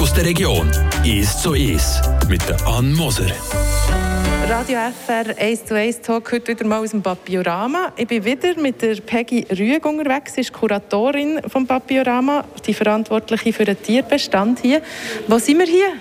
[0.00, 0.66] Aus der Region.
[1.04, 3.26] «Ist so ist» mit der Ann Moser.
[4.48, 7.92] Radio FR 1 zu 1 Talk heute wieder mal aus dem Papiorama.
[7.98, 10.36] Ich bin wieder mit der Peggy Rüeg unterwegs.
[10.36, 14.80] Sie ist Kuratorin vom Papiorama, die Verantwortliche für den Tierbestand hier.
[15.28, 15.92] Wo sind wir hier?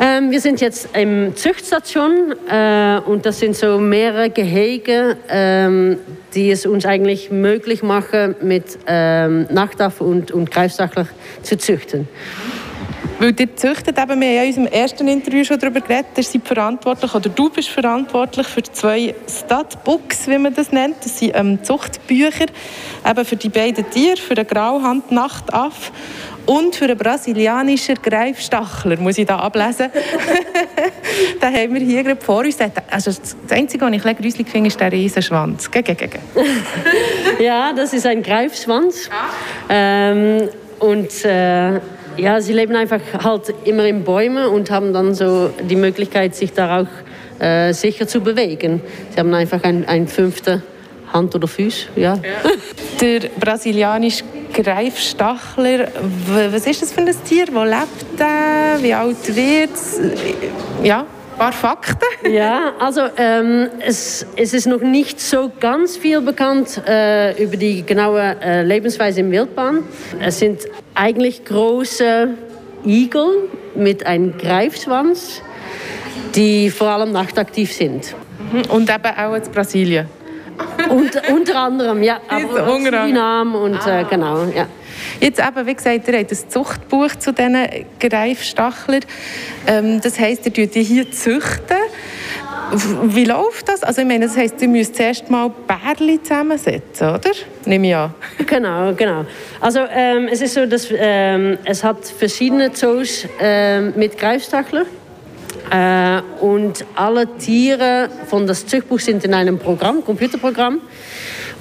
[0.00, 5.98] Ähm, wir sind jetzt im Züchtstation äh, und das sind so mehrere Gehege, ähm,
[6.34, 11.06] die es uns eigentlich möglich machen, mit ähm, Nachtaffen und, und Greifsachler
[11.44, 12.08] zu züchten.
[13.18, 16.22] Weil ihr züchtet eben, wir haben ja in unserem ersten Interview schon darüber geredet, ihr
[16.22, 20.96] seid verantwortlich, oder du bist verantwortlich für zwei Studbooks, wie man das nennt.
[21.04, 22.46] Das sind ähm, Zuchtbücher,
[23.08, 25.92] eben für die beiden Tiere, für den Grauhand, Nachtaff
[26.46, 29.90] und für einen brasilianischen Greifstachler, muss ich da ablesen.
[31.42, 32.58] den haben wir hier gerade vor uns.
[32.90, 35.70] Also das Einzige, was ich gruselig finde, ist der Riesenschwanz.
[35.70, 36.18] Gege, gege.
[37.38, 39.08] ja, das ist ein Greifschwanz.
[39.68, 40.48] Ähm,
[40.80, 41.80] und äh,
[42.16, 46.52] ja, sie leben einfach halt immer in Bäumen und haben dann so die Möglichkeit, sich
[46.52, 48.80] da auch äh, sicher zu bewegen.
[49.10, 50.62] Sie haben einfach ein, ein fünfte
[51.12, 52.14] Hand oder Fuß, ja.
[52.14, 52.20] ja.
[53.00, 55.88] Der brasilianische Greifstachler,
[56.52, 57.46] was ist das für ein Tier?
[57.52, 58.82] Wo lebt er?
[58.82, 60.00] Wie alt wird es?
[60.82, 62.32] Ja, ein paar Fakten.
[62.32, 67.84] Ja, also ähm, es, es, ist noch nicht so ganz viel bekannt äh, über die
[67.84, 69.84] genaue äh, Lebensweise im Wildbahn.
[70.20, 70.62] Es sind
[70.94, 72.28] eigentlich große
[72.84, 75.42] Igel mit einem Greifschwanz,
[76.34, 78.14] die vor allem nachtaktiv sind.
[78.68, 80.06] Und eben auch in Brasilien.
[80.88, 82.20] Und, unter anderem, ja.
[82.28, 84.00] Aber Suriname und äh, ah.
[84.00, 84.66] äh, genau, ja.
[85.20, 87.56] Jetzt eben, wie gesagt, ihr habt ein Zuchtbuch zu diesen
[88.00, 89.04] Greifstachlern.
[89.66, 91.76] Ähm, das heisst, ihr tut die hier züchten.
[93.04, 93.82] Wie läuft das?
[93.82, 97.30] Also ich meine, das heisst, ihr müsst zuerst mal Bärli zusammensetzen, oder?
[97.66, 98.14] Nehme ich an.
[98.46, 99.24] Genau, genau.
[99.60, 104.86] Also ähm, es ist so, dass ähm, es hat verschiedene Zoos ähm, mit Greifstachlern.
[105.72, 110.80] Äh, und alle Tiere von das Zuchtbuch sind in einem Programm, Computerprogramm.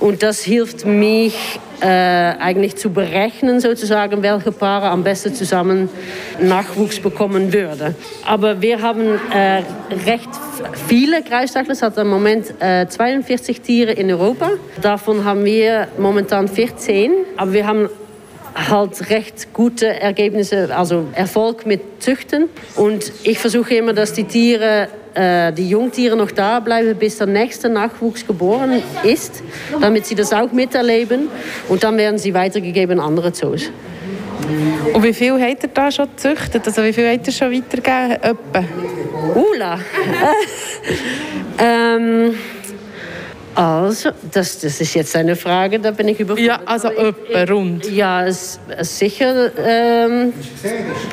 [0.02, 5.90] Und das hilft mich äh, eigentlich zu berechnen, sozusagen, welche Paare am besten zusammen
[6.42, 7.96] Nachwuchs bekommen würden.
[8.26, 9.64] Aber wir haben äh,
[10.08, 10.30] recht
[10.88, 11.74] viele Kreisstachler.
[11.74, 14.50] Es hat im Moment äh, 42 Tiere in Europa.
[14.82, 17.12] Davon haben wir momentan 14.
[17.38, 17.88] Aber wir haben
[18.56, 22.50] halt recht gute Ergebnisse, also Erfolg mit Züchten.
[22.76, 27.28] Und ich versuche immer, dass die Tiere, äh, die Jungtiere noch da bleiben, bis der
[27.28, 29.44] nächste Nachwuchs geboren ist,
[29.80, 31.30] damit sie das auch miterleben.
[31.70, 33.70] Und dann werden sie weitergegeben an andere Zoos.
[34.94, 36.66] Und wie viel habt ihr da schon gezüchtet?
[36.66, 38.48] Also wie viel habt ihr schon weitergegeben?
[39.36, 39.80] Ula!
[41.60, 42.34] ähm,
[43.56, 46.62] also, das, das ist jetzt eine Frage, da bin ich überfordert.
[46.62, 47.90] Ja, also etwa rund.
[47.90, 50.34] Ja, es, es sicher ähm,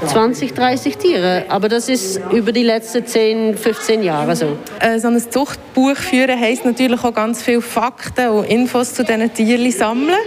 [0.07, 1.45] 20, 30 Tiere.
[1.49, 4.57] Aber das ist über die letzten 10, 15 Jahre so.
[4.81, 9.33] Äh, so ein Zuchtbuch führen heisst natürlich auch ganz viele Fakten und Infos zu diesen
[9.33, 10.19] Tieren sammeln.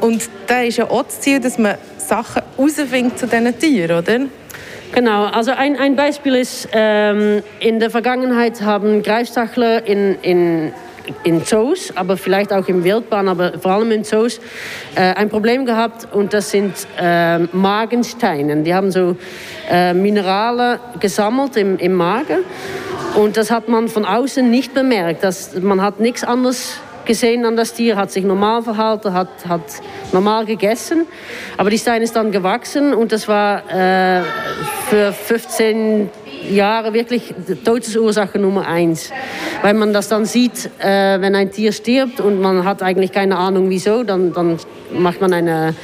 [0.00, 4.20] Und da ist ja auch das Ziel, dass man Sachen herausfindet zu diesen Tieren, oder?
[4.92, 10.72] Genau, also ein, ein Beispiel ist, ähm, in der Vergangenheit haben Greifstachler in, in
[11.24, 14.40] in Zoos, aber vielleicht auch im Wildbahn, aber vor allem in Zoos,
[14.94, 18.62] äh, ein Problem gehabt und das sind äh, Magensteine.
[18.62, 19.16] Die haben so
[19.70, 22.40] äh, Minerale gesammelt im, im Magen
[23.16, 25.24] und das hat man von außen nicht bemerkt.
[25.24, 29.62] Das, man hat nichts anderes gesehen an das Tier, hat sich normal verhalten, hat, hat
[30.12, 31.06] normal gegessen.
[31.56, 34.22] Aber die Stein ist dann gewachsen und das war äh,
[34.88, 36.10] für 15
[36.50, 37.34] Jahre wirklich
[37.64, 39.10] Todesursache Nummer eins.
[39.62, 43.36] Weil man das dann sieht, äh, wenn ein Tier stirbt und man hat eigentlich keine
[43.36, 44.58] Ahnung wieso, dann, dann
[44.92, 45.74] macht man eine,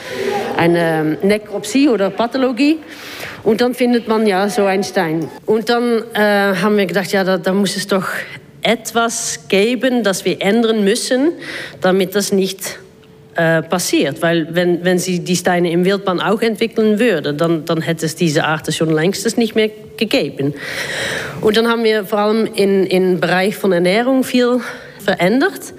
[0.56, 2.78] eine Nekropsie oder Pathologie.
[3.43, 5.28] Und dann findet man ja so einen Stein.
[5.44, 8.06] Und dann äh, haben wir gedacht, ja, da, da muss es doch
[8.62, 11.32] etwas geben, das wir ändern müssen,
[11.81, 12.81] damit das nicht
[13.37, 14.23] äh, passiert.
[14.23, 18.17] Weil wenn, wenn sie die Steine im Wildbahn auch entwickeln würden, dann, dann hätte es
[18.17, 20.55] diese Arten schon längst nicht mehr gegeben.
[21.41, 24.61] Und dann haben wir vor allem im in, in Bereich von Ernährung viel
[25.03, 25.75] verändert.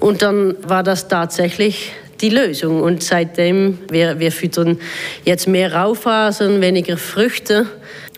[0.00, 2.82] Und dann war das tatsächlich die Lösung.
[2.82, 4.78] Und seitdem, wir, wir füttern
[5.24, 7.66] jetzt mehr Raufhasen, weniger Früchte.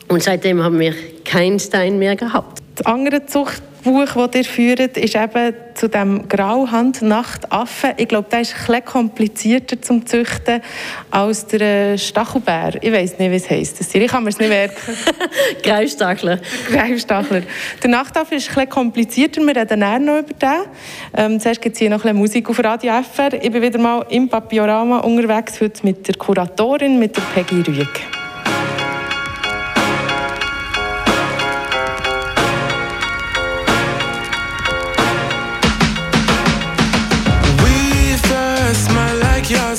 [0.09, 0.95] Und seitdem haben wir
[1.25, 2.63] keinen Stein mehr gehabt.
[2.77, 7.93] Das andere Zucht Buch, das ihr führt, ist eben zu dem Grauhand Nachtaffen.
[7.99, 10.61] Ich glaube, der ist etwas komplizierter zum Züchten
[11.13, 12.83] als der Stachelbär.
[12.83, 13.95] Ich weiß nicht, wie es heisst.
[13.95, 14.75] Ich kann mir es nicht merken.
[15.63, 16.41] Greifstachler.
[16.69, 17.43] Greifstachler.
[17.81, 19.41] Der Nachtaffe ist etwas komplizierter.
[19.41, 20.65] Wir reden näher noch über den.
[21.17, 23.35] Ähm, zuerst gibt es hier noch ein bisschen Musik auf Radio FR.
[23.35, 28.26] Ich bin wieder mal im Papiorama unterwegs, heute mit der Kuratorin, mit der Peggy Rüeg.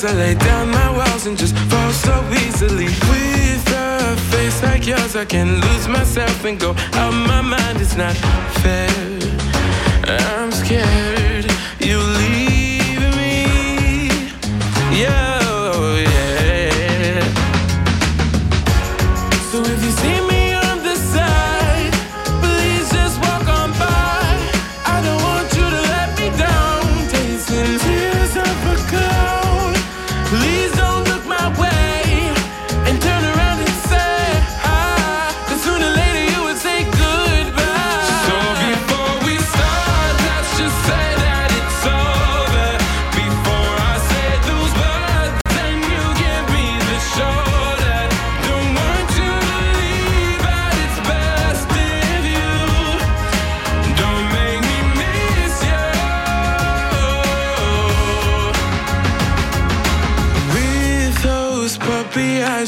[0.03, 2.13] I lay down my walls and just fall so
[2.45, 2.85] easily.
[2.85, 7.81] With a face like yours, I can lose myself and go out my mind.
[7.81, 8.15] It's not
[8.61, 8.89] fair.
[10.07, 11.16] I'm scared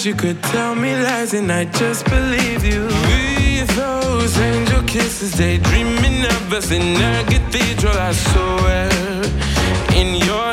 [0.10, 2.82] you could tell me lies and I just believe you.
[3.10, 8.90] With those angel kisses, daydreaming of us in a cathedral, I swear.
[10.02, 10.50] In your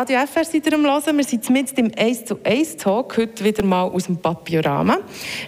[0.00, 1.18] Radio FR seid ihr am Hören.
[1.18, 4.96] Wir sind mit im 1 zu 1 Talk, heute wieder mal aus dem Papiorama.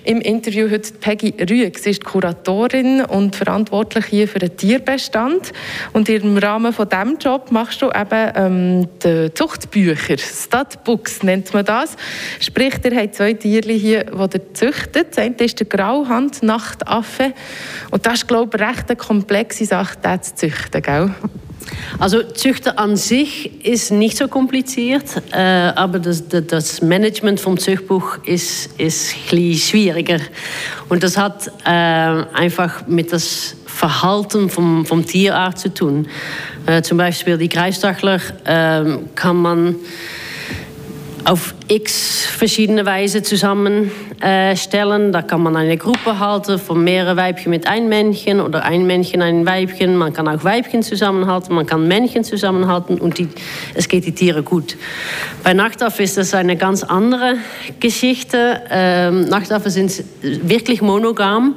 [0.04, 1.78] Im Interview heute Peggy Rüeg.
[1.78, 5.54] Sie ist Kuratorin und verantwortlich hier für den Tierbestand.
[5.94, 10.18] Und im Rahmen von diesem Job machst du eben ähm, die Zuchtbücher.
[10.18, 11.96] Statbooks nennt man das.
[12.38, 15.16] Sprich, ihr habt zwei Tiere hier, die ihr züchtet.
[15.16, 17.32] Das eine ist der Grauhand-Nachtaffe.
[17.90, 21.14] Und das ist, glaube ich, recht eine komplexe Sache, den zu züchten, gell?
[21.98, 28.18] Also Züchten an sich ist nicht so kompliziert, äh, aber das, das- Management vom Zuchtbuch
[28.24, 30.18] ist, ist ein schwieriger.
[30.88, 36.08] Und das hat äh, einfach mit das Verhalten vom, vom Tierart zu tun.
[36.66, 39.76] Äh, zum Beispiel die Greifstachler äh, kann man
[41.24, 45.12] auf x verschiedene Weise zusammenstellen.
[45.12, 49.22] Da kann man eine Gruppe halten von mehreren Weibchen mit ein Männchen oder ein Männchen,
[49.22, 49.96] ein Weibchen.
[49.96, 53.28] Man kann auch Weibchen zusammenhalten, man kann Männchen zusammenhalten und die,
[53.74, 54.76] es geht die Tiere gut.
[55.44, 57.36] Bei Nachtaffe ist das eine ganz andere
[57.78, 58.62] Geschichte.
[58.70, 61.54] Ähm, Nachtaffe sind wirklich monogam,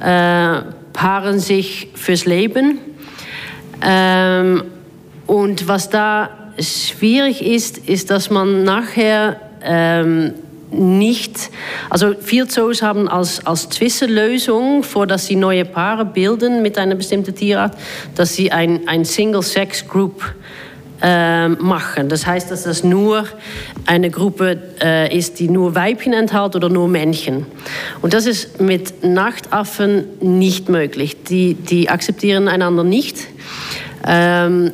[0.00, 2.78] äh, paaren sich fürs Leben.
[3.84, 4.62] Ähm,
[5.26, 10.34] und was da schwierig ist, ist, dass man nachher ähm,
[10.72, 11.50] nicht,
[11.90, 16.94] also viele Zoos haben als, als Zwischenlösung, vor dass sie neue Paare bilden mit einer
[16.94, 17.76] bestimmten Tierart,
[18.14, 20.22] dass sie ein, ein Single-Sex-Group
[21.02, 22.08] ähm, machen.
[22.08, 23.26] Das heißt, dass das nur
[23.86, 27.46] eine Gruppe äh, ist, die nur Weibchen enthält oder nur Männchen.
[28.02, 31.24] Und das ist mit Nachtaffen nicht möglich.
[31.24, 33.18] Die, die akzeptieren einander nicht.
[34.06, 34.72] Ähm,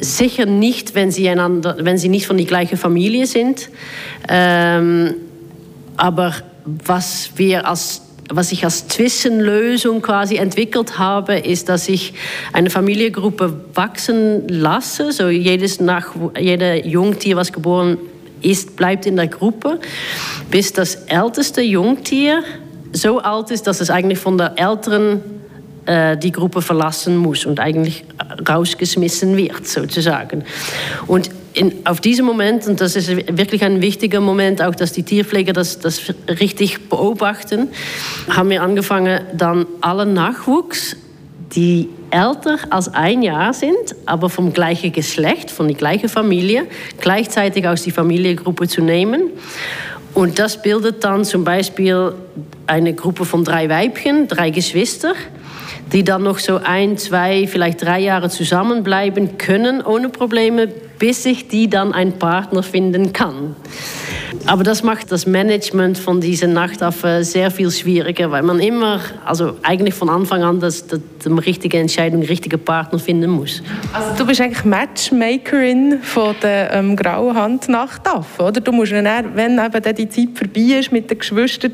[0.00, 3.70] sicher nicht, wenn sie, einander, wenn sie nicht von der gleichen Familie sind.
[4.28, 5.14] Ähm,
[5.96, 6.34] aber
[6.64, 12.14] was wir als was ich als Zwischenlösung quasi entwickelt habe, ist, dass ich
[12.52, 15.12] eine Familiengruppe wachsen lasse.
[15.12, 17.98] So jedes nach, jeder Jungtier, was geboren
[18.42, 19.78] ist, bleibt in der Gruppe,
[20.50, 22.42] bis das älteste Jungtier
[22.92, 25.20] so alt ist, dass es eigentlich von der älteren
[25.86, 28.04] äh, die Gruppe verlassen muss und eigentlich
[28.48, 30.44] rausgeschmissen wird, sozusagen.
[31.06, 35.02] Und in, auf diesem Moment, und das ist wirklich ein wichtiger Moment, auch dass die
[35.02, 37.68] Tierpfleger das, das richtig beobachten,
[38.28, 40.96] haben wir angefangen, dann alle Nachwuchs,
[41.54, 46.66] die älter als ein Jahr sind, aber vom gleichen Geschlecht, von der gleichen Familie,
[47.00, 49.30] gleichzeitig aus die Familiengruppe zu nehmen.
[50.12, 52.12] Und das bildet dann zum Beispiel
[52.66, 55.14] eine Gruppe von drei Weibchen, drei Geschwister
[55.92, 61.48] die dann noch so ein, zwei, vielleicht drei Jahre zusammenbleiben können ohne Probleme, bis ich
[61.48, 63.54] die dann einen Partner finden kann.
[64.46, 69.56] Aber das macht das Management von diesen Nachtaffen sehr viel schwieriger, weil man immer, also
[69.62, 73.62] eigentlich von Anfang an, das, das, die richtige Entscheidung, den richtigen Partner finden muss.
[73.92, 78.60] Also du bist eigentlich Matchmakerin von der ähm, grauen Hand Nachtaffen, oder?
[78.60, 81.72] Du musst dann, wenn eben die Zeit vorbei ist mit den Geschwistern,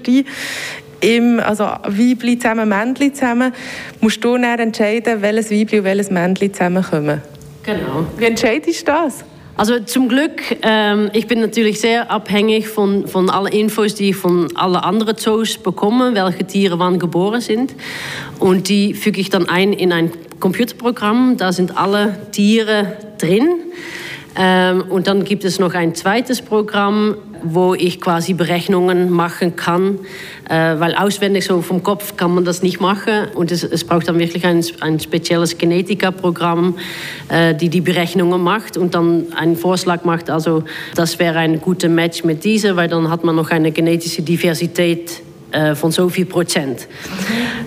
[1.02, 3.52] im, also Weibli zusammen, Männchen zusammen,
[4.00, 7.20] musst du dann entscheiden, welches Weibli und welches Männchen zusammenkommen.
[7.64, 8.06] Genau.
[8.16, 9.24] Wie entscheidest du das?
[9.54, 14.16] Also zum Glück, ähm, ich bin natürlich sehr abhängig von, von allen Infos, die ich
[14.16, 17.74] von allen anderen Zoos bekomme, welche Tiere wann geboren sind.
[18.38, 21.36] Und die füge ich dann ein in ein Computerprogramm.
[21.36, 23.48] Da sind alle Tiere drin.
[24.36, 29.98] Ähm, und dann gibt es noch ein zweites Programm, wo ich quasi Berechnungen machen kann,
[30.48, 34.08] äh, weil auswendig so vom Kopf kann man das nicht machen und es, es braucht
[34.08, 36.76] dann wirklich ein, ein spezielles Genetika-Programm,
[37.28, 41.88] äh, die die Berechnungen macht und dann einen Vorschlag macht, also das wäre ein guter
[41.88, 45.22] Match mit dieser, weil dann hat man noch eine genetische Diversität
[45.52, 46.88] äh, von so viel Prozent.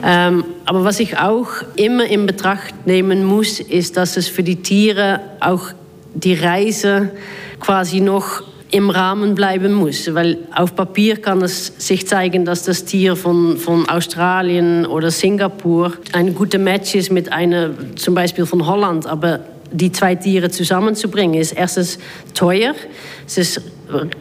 [0.04, 4.58] Ähm, aber was ich auch immer in Betracht nehmen muss, ist, dass es für die
[4.58, 5.70] Tiere auch
[6.16, 7.12] die Reise
[7.60, 8.42] quasi noch
[8.76, 10.14] im Rahmen bleiben muss.
[10.14, 15.94] Weil auf Papier kann es sich zeigen, dass das Tier von, von Australien oder Singapur
[16.12, 19.08] ein guter Match ist mit einer zum Beispiel von Holland.
[19.08, 19.40] Aber
[19.72, 22.00] die zwei Tiere zusammenzubringen ist erstens
[22.34, 22.76] teuer.
[23.26, 23.62] Es ist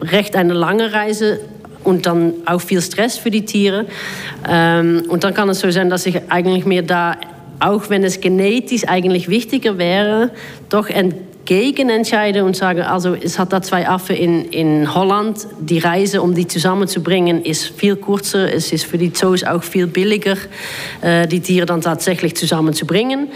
[0.01, 1.41] recht eine lange Reise
[1.83, 3.85] und dann auch viel Stress für die Tiere.
[4.49, 7.17] Ähm, und dann kann es so sein, dass ich eigentlich mir da,
[7.59, 10.31] auch wenn es genetisch eigentlich wichtiger wäre,
[10.69, 10.89] doch
[11.45, 15.47] gegen entscheiden und sagen, also es hat da zwei Affen in, in Holland.
[15.59, 18.51] Die Reise, um die zusammenzubringen, ist viel kürzer.
[18.51, 20.37] Es ist für die Zoos auch viel billiger,
[21.01, 23.29] äh, die Tiere dann tatsächlich zusammenzubringen.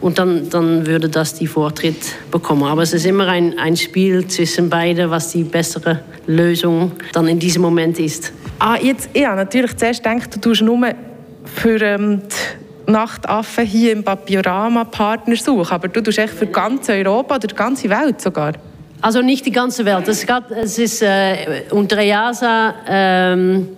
[0.00, 1.96] Und dann, dann würde das die Vortritt
[2.30, 2.64] bekommen.
[2.64, 7.38] Aber es ist immer ein, ein Spiel zwischen beiden, was die bessere Lösung dann in
[7.38, 8.32] diesem Moment ist.
[8.58, 10.94] Ah, jetzt, ja, natürlich zuerst gedacht, du tust nur
[11.44, 16.88] für ähm, die Nachtaffen hier im Papiorama Partner suchen, aber du tust echt für ganz
[16.88, 18.52] Europa oder die ganze Welt sogar?
[19.00, 20.08] Also nicht die ganze Welt.
[20.08, 23.68] Es, gab, es ist äh, unter EASA ähm,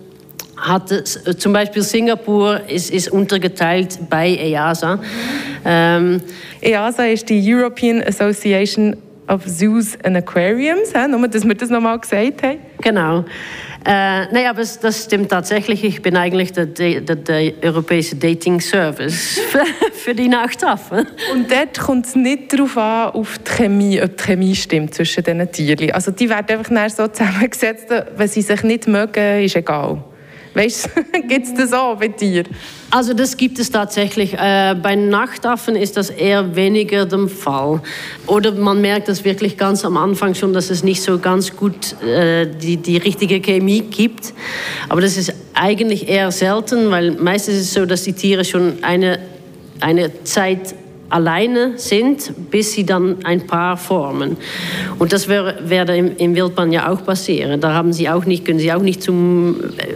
[0.57, 4.99] hat es, zum Beispiel Singapur ist, ist untergeteilt bei EASA.
[5.65, 6.21] Ähm,
[6.61, 8.95] EASA ist die European Association
[9.29, 11.07] of Zoos and Aquariums, he?
[11.07, 12.59] nur dass wir das nochmal gesagt haben.
[12.81, 13.25] Genau.
[13.85, 15.83] Äh, nee, aber das stimmt tatsächlich.
[15.83, 19.39] Ich bin eigentlich der, der, der europäische Dating Service
[19.93, 21.07] für, die Nachtaffen.
[21.33, 25.23] Und dort kommt es nicht darauf an, auf die Chemie, ob die Chemie stimmt zwischen
[25.23, 25.91] diesen Tieren.
[25.91, 30.03] Also die werden einfach so zusammengesetzt, wenn sie sich nicht mögen, ist egal.
[30.59, 32.43] Weißt du, gibt es das auch bei dir?
[32.91, 34.33] Also das gibt es tatsächlich.
[34.33, 37.81] Äh, bei Nachtaffen ist das eher weniger der Fall.
[38.27, 42.01] Oder man merkt das wirklich ganz am Anfang schon, dass es nicht so ganz gut
[42.03, 44.33] äh, die, die richtige Chemie gibt.
[44.89, 48.83] Aber das ist eigentlich eher selten, weil meistens ist es so, dass die Tiere schon
[48.83, 49.19] eine,
[49.79, 50.75] eine Zeit
[51.09, 54.37] alleine sind, bis sie dann ein Paar formen.
[54.99, 57.59] Und das werde im, im Wildbahn ja auch passieren.
[57.59, 59.95] Da haben sie auch nicht, können sie auch nicht zum, äh,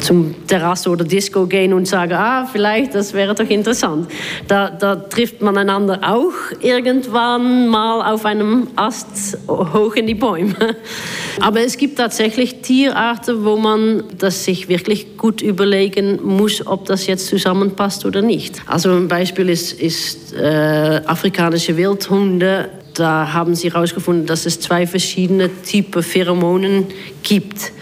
[0.00, 4.08] zum Terrasse oder Disco gehen und sagen, ah, vielleicht, das wäre doch interessant.
[4.48, 10.54] Da, da trifft man einander auch irgendwann mal auf einem Ast hoch in die Bäume.
[11.40, 17.06] Aber es gibt tatsächlich Tierarten, wo man das sich wirklich gut überlegen muss, ob das
[17.06, 18.62] jetzt zusammenpasst oder nicht.
[18.66, 24.86] Also ein Beispiel ist, ist äh, afrikanische Wildhunde da haben sie herausgefunden, dass es zwei
[24.86, 26.86] verschiedene Typen Pheromonen
[27.22, 27.72] gibt.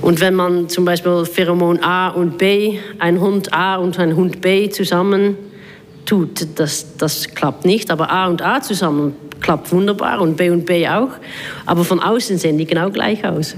[0.00, 4.40] Und wenn man zum Beispiel Pheromon A und B, ein Hund A und ein Hund
[4.40, 5.36] B zusammen
[6.06, 7.90] tut, das, das klappt nicht.
[7.90, 11.10] Aber A und A zusammen klappt wunderbar und B und B auch.
[11.66, 13.56] Aber von außen sehen die genau gleich aus.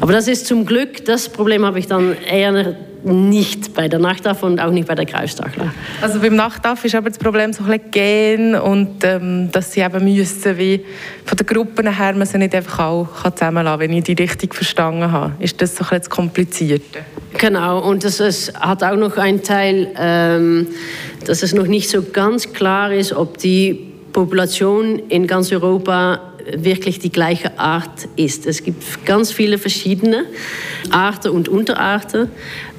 [0.00, 4.46] Aber das ist zum Glück, das Problem habe ich dann eher nicht bei der Nachtaffe
[4.46, 5.72] und auch nicht bei der Greifstachler.
[6.00, 9.80] Also beim Nachtaffe ist aber das Problem so ein bisschen Gen und ähm, dass sie
[9.80, 10.84] eben müssen, wie
[11.24, 14.54] von den Gruppen her, man sie nicht einfach auch kann zusammenlassen wenn ich die richtig
[14.54, 15.34] verstanden habe.
[15.38, 17.00] Ist das so ein bisschen das Komplizierte?
[17.38, 20.66] Genau, und das ist, hat auch noch einen Teil, ähm,
[21.24, 26.20] dass es noch nicht so ganz klar ist, ob die Population in ganz Europa
[26.54, 28.46] wirklich die gleiche Art ist.
[28.46, 30.24] Es gibt ganz viele verschiedene
[30.90, 32.30] Arten und Unterarten.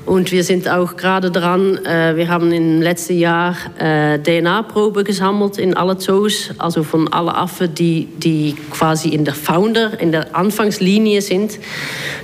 [0.07, 5.57] Und wir sind auch gerade dran, äh, wir haben im letzten Jahr äh, DNA-Proben gesammelt
[5.57, 10.33] in alle Zoos, also von allen Affen, die, die quasi in der Founder, in der
[10.33, 11.59] Anfangslinie sind,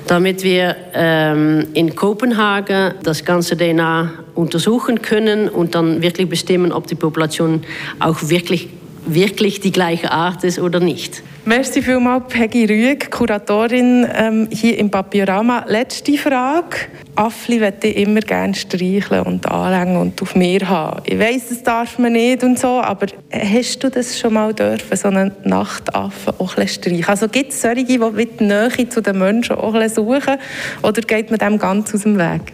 [0.07, 6.87] damit wir ähm, in Kopenhagen das ganze DNA untersuchen können und dann wirklich bestimmen, ob
[6.87, 7.63] die Population
[7.99, 8.69] auch wirklich,
[9.05, 11.21] wirklich die gleiche Art ist oder nicht.
[11.45, 15.65] Merci vielmals, Peggy Rüeg, Kuratorin ähm, hier im Papiorama.
[15.67, 16.77] Letzte Frage.
[17.15, 21.01] Affli möchte ich immer gerne streicheln und anlängen und auf mir haben.
[21.05, 24.95] Ich weiss, das darf man nicht und so, aber hast du das schon mal dürfen,
[24.95, 27.09] so einen Nachtaffen auch ein streicheln?
[27.09, 30.37] Also gibt es solche, die mit Nähe zu den Menschen auch ein suchen
[30.81, 32.53] oder geht man dem ganz aus dem Weg?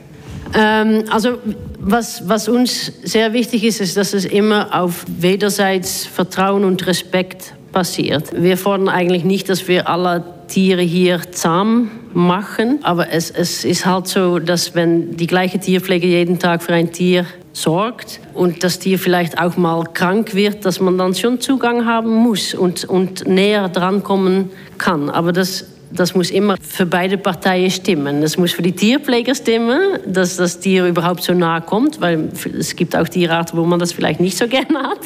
[0.55, 1.37] Ähm, also
[1.79, 7.53] was, was uns sehr wichtig ist, ist, dass es immer auf wederseits Vertrauen und Respekt
[7.71, 8.29] passiert.
[8.33, 13.85] Wir fordern eigentlich nicht, dass wir alle Tiere hier zahm machen, aber es, es ist
[13.85, 18.79] halt so, dass wenn die gleiche Tierpflege jeden Tag für ein Tier sorgt und das
[18.79, 23.27] Tier vielleicht auch mal krank wird, dass man dann schon Zugang haben muss und, und
[23.27, 25.09] näher drankommen kann.
[25.09, 28.21] Aber das das muss immer für beide Parteien stimmen.
[28.21, 32.75] Das muss für die Tierpfleger stimmen, dass das Tier überhaupt so nah kommt, weil es
[32.75, 34.99] gibt auch Tierarten, wo man das vielleicht nicht so gerne hat.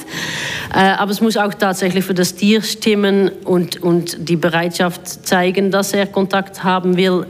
[0.74, 5.72] Äh, aber es muss auch tatsächlich für das Tier stimmen und, und die Bereitschaft zeigen,
[5.72, 7.26] dass er Kontakt haben will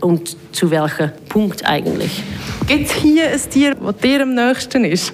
[0.00, 2.22] und zu welchem Punkt eigentlich.
[2.66, 5.12] Gibt es hier ein Tier, das dir am nächsten ist?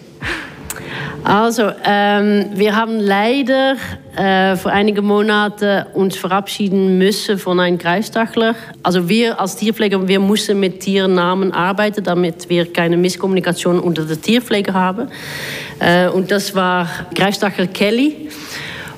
[1.23, 3.77] Also, ähm, wir haben leider
[4.17, 8.55] äh, vor einigen Monaten uns verabschieden müssen von einem Greifstachler.
[8.83, 14.21] Also wir als Tierpfleger, wir mussten mit Tiernamen arbeiten, damit wir keine Misskommunikation unter den
[14.23, 15.09] Tierpfleger haben.
[15.81, 18.29] Äh, und das war Greifstachler Kelly.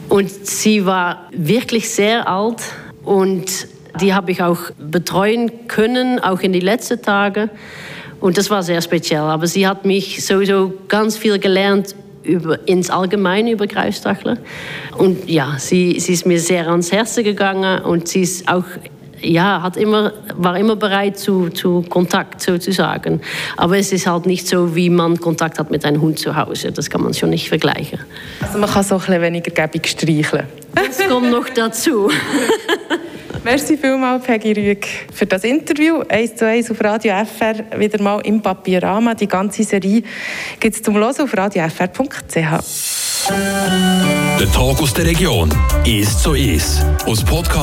[0.09, 2.62] Und sie war wirklich sehr alt
[3.02, 3.68] und
[4.00, 7.48] die habe ich auch betreuen können, auch in die letzten Tage.
[8.20, 9.20] Und das war sehr speziell.
[9.20, 11.94] Aber sie hat mich sowieso ganz viel gelernt
[12.27, 14.39] über, ins Allgemeine über Greifstachler.
[14.97, 18.65] Und ja, sie, sie ist mir sehr ans Herz gegangen und sie ist auch
[19.23, 23.21] ja, hat immer, war immer bereit zu, zu Kontakt sozusagen.
[23.57, 26.73] Aber es ist halt nicht so, wie man Kontakt hat mit einem Hund zu Hause.
[26.73, 28.01] Das kann man schon nicht vergleichen.
[28.41, 30.45] Also man kann so ein bisschen weniger gebig streicheln.
[30.75, 32.11] Das kommt noch dazu.
[33.47, 36.03] Merci vielmals, Peggy Rüeg, für das Interview.
[36.09, 39.15] 1 zu 1 auf Radio FR, wieder mal im Papierama.
[39.15, 40.03] Die ganze Serie
[40.59, 42.35] gibt es zum Hören auf radiofr.ch.
[44.41, 45.49] Der Tag aus der Region
[45.85, 46.85] ist so ist.
[47.07, 47.57] Aus Podcast